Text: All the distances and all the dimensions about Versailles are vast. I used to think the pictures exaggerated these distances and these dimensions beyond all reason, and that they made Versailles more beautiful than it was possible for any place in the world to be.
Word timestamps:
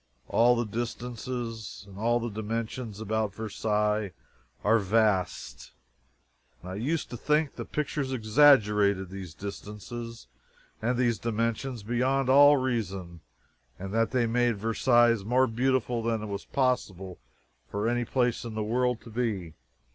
All 0.29 0.55
the 0.55 0.65
distances 0.65 1.85
and 1.87 1.99
all 1.99 2.19
the 2.19 2.31
dimensions 2.31 2.99
about 2.99 3.35
Versailles 3.35 4.13
are 4.63 4.79
vast. 4.79 5.73
I 6.63 6.73
used 6.73 7.11
to 7.11 7.17
think 7.17 7.53
the 7.53 7.65
pictures 7.65 8.11
exaggerated 8.11 9.11
these 9.11 9.35
distances 9.35 10.25
and 10.81 10.97
these 10.97 11.19
dimensions 11.19 11.83
beyond 11.83 12.29
all 12.29 12.57
reason, 12.57 13.21
and 13.77 13.93
that 13.93 14.09
they 14.09 14.25
made 14.25 14.57
Versailles 14.57 15.23
more 15.23 15.45
beautiful 15.45 16.01
than 16.01 16.23
it 16.23 16.29
was 16.29 16.45
possible 16.45 17.19
for 17.69 17.87
any 17.87 18.03
place 18.03 18.43
in 18.43 18.55
the 18.55 18.63
world 18.63 19.01
to 19.01 19.11
be. 19.11 19.53